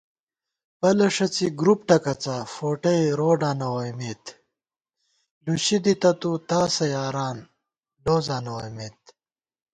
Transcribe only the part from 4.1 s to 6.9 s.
* لوشی دِتہ تُو تاسہ